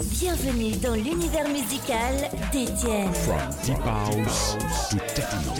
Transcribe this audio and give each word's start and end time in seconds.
Bienvenue 0.00 0.76
dans 0.76 0.94
l'univers 0.94 1.48
musical 1.48 2.14
d'Étienne. 2.52 3.12
From 3.12 3.38
deep 3.64 3.78
house 3.78 4.56
to 4.90 4.98
techno. 5.14 5.54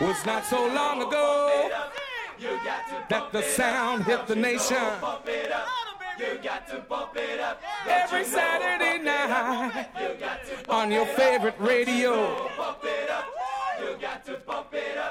Was 0.00 0.26
not 0.26 0.44
so 0.44 0.66
long 0.74 1.02
ago 1.02 1.70
that 3.08 3.30
the 3.32 3.42
sound 3.42 4.04
hit 4.04 4.26
the 4.26 4.34
nation. 4.34 4.76
Every 7.88 8.24
Saturday 8.24 8.98
night 9.04 9.86
on 10.68 10.90
your 10.90 11.06
favorite 11.06 11.54
radio. 11.60 12.48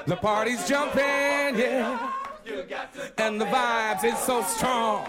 The 0.06 0.14
party's 0.14 0.68
jumping, 0.68 1.02
yeah. 1.02 2.12
And 3.18 3.40
the 3.40 3.44
vibes 3.46 4.04
is 4.04 4.16
so 4.18 4.40
strong. 4.42 5.04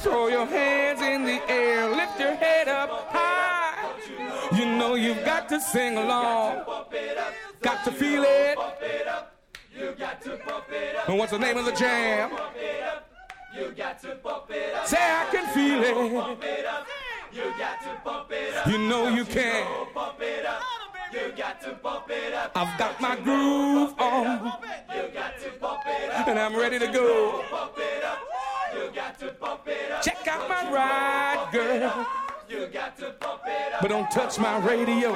Throw 0.00 0.26
your 0.26 0.46
hands 0.46 1.00
in 1.00 1.24
the 1.24 1.40
air, 1.48 1.88
lift 1.88 2.18
your 2.18 2.34
head 2.34 2.66
up 2.66 2.90
high. 3.10 3.92
You 4.56 4.64
know 4.64 4.96
you've 4.96 5.24
got 5.24 5.48
to 5.50 5.60
sing 5.60 5.96
along. 5.96 6.64
Got 7.60 7.84
to 7.84 7.92
feel 7.92 8.24
it. 8.26 8.58
And 11.06 11.18
what's 11.18 11.30
the 11.30 11.38
name 11.38 11.56
of 11.56 11.66
the 11.66 11.72
jam? 11.72 12.32
you 13.54 13.72
got 13.72 14.00
to 14.00 14.14
bump 14.22 14.44
it 14.50 14.86
Say 14.86 14.98
I 14.98 15.26
can 15.30 15.46
feel 15.54 15.82
it. 15.82 15.96
You 17.32 17.42
got 17.58 17.80
to 17.82 18.00
bump 18.04 18.30
it 18.32 18.56
up. 18.56 18.66
You 18.66 18.78
know 18.78 19.08
you 19.08 19.24
can. 19.24 19.86
I've 22.54 22.78
got 22.78 23.00
my 23.00 23.16
groove 23.16 23.94
on. 23.98 24.52
You 24.94 25.08
got 25.14 25.38
to 25.40 25.50
bump 25.60 25.82
it 25.86 26.10
up. 26.10 26.28
And 26.28 26.38
I'm 26.38 26.56
ready 26.56 26.78
to 26.78 26.86
go. 26.88 27.42
Check 30.02 30.26
out 30.28 30.48
my 30.48 30.70
ride, 30.70 31.48
girl. 31.52 32.06
You 32.48 32.66
got 32.66 32.98
to 32.98 33.14
bump 33.20 33.42
it 33.46 33.74
up. 33.74 33.80
But 33.80 33.88
don't 33.88 34.10
touch 34.10 34.38
my 34.38 34.58
radio. 34.58 35.12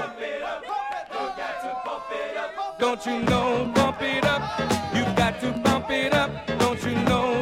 Don't 2.78 3.06
you 3.06 3.20
know, 3.20 3.70
bump 3.74 4.02
it 4.02 4.24
up. 4.24 4.60
You 4.94 5.04
got 5.14 5.40
to 5.40 5.52
bump 5.62 5.90
it 5.90 6.12
up. 6.12 6.30
Don't 6.58 6.82
you 6.84 6.94
know, 7.04 7.41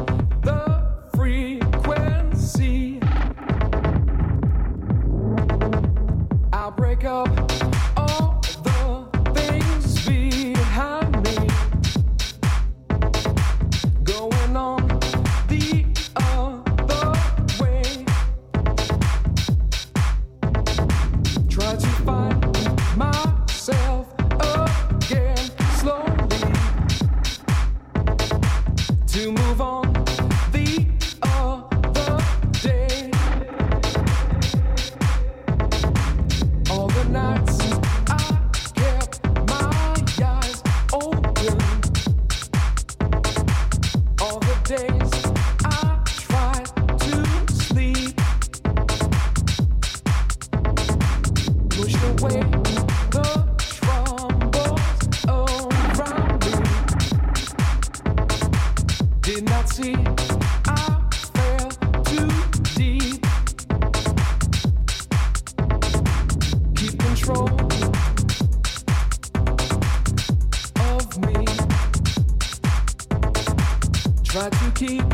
But 74.41 74.59
you 74.63 74.71
keep 74.71 75.09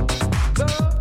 the 0.56 0.97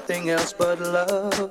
nothing 0.00 0.30
else 0.30 0.52
but 0.52 0.78
love. 0.78 1.50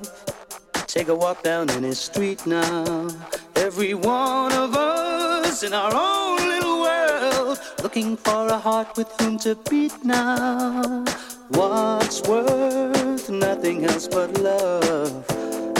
Take 0.87 1.09
a 1.09 1.15
walk 1.15 1.43
down 1.43 1.69
any 1.71 1.93
street 1.93 2.47
now. 2.47 3.09
Every 3.57 3.93
one 3.93 4.53
of 4.53 4.73
us 4.73 5.63
in 5.63 5.73
our 5.73 5.93
own 5.93 6.37
little 6.47 6.79
world, 6.79 7.59
looking 7.83 8.15
for 8.15 8.47
a 8.47 8.57
heart 8.57 8.95
with 8.95 9.09
whom 9.19 9.37
to 9.39 9.55
beat 9.69 9.97
now. 10.01 11.03
What's 11.49 12.21
worth 12.21 13.29
nothing 13.29 13.83
else 13.83 14.07
but 14.07 14.29
love? 14.39 15.25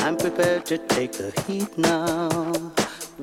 I'm 0.03 0.17
prepared 0.17 0.65
to 0.65 0.77
take 0.77 1.13
the 1.13 1.31
heat 1.47 1.71
now. 1.77 2.51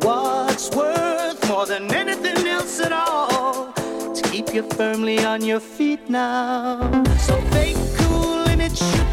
What's 0.07 0.71
worth 0.71 1.47
more 1.51 1.67
than 1.67 1.93
anything 1.93 2.47
else 2.47 2.81
at 2.81 2.93
all? 2.93 3.75
To 4.15 4.23
keep 4.33 4.55
you 4.55 4.63
firmly 4.71 5.19
on 5.23 5.45
your 5.45 5.61
feet 5.61 6.09
now. 6.09 7.05
So 7.19 7.39
fake 7.53 7.77
cool 7.99 8.49
image. 8.49 9.04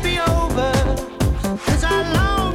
Cause 1.66 1.84
I 1.84 2.14
long 2.14 2.50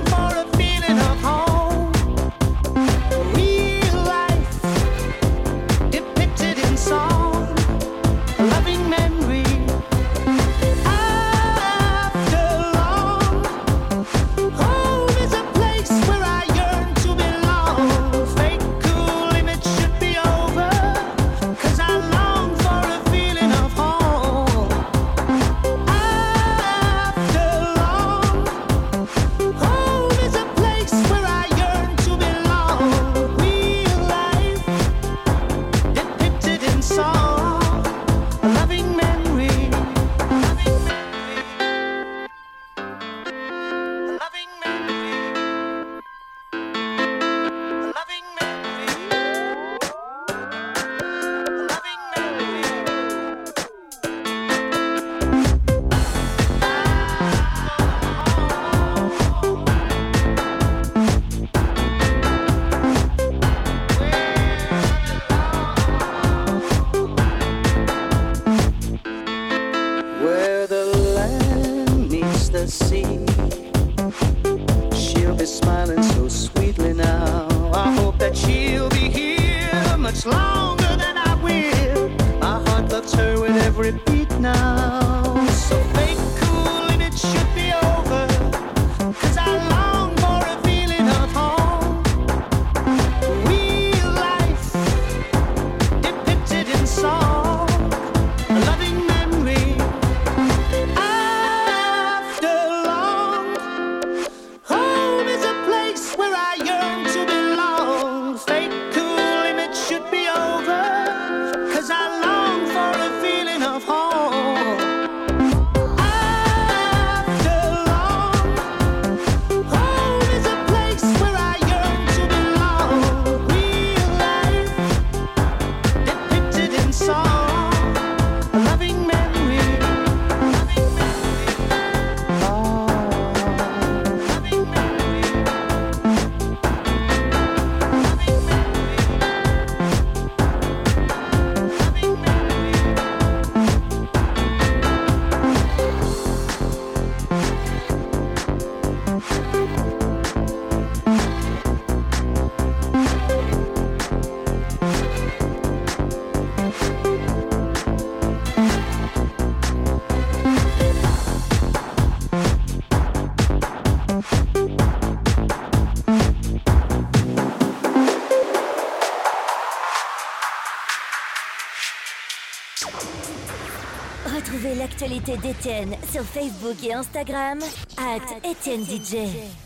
Sur 176.12 176.22
Facebook 176.22 176.76
et 176.84 176.94
Instagram, 176.94 177.58
at 177.98 178.48
Etienne 178.48 178.84
DJ. 178.84 179.65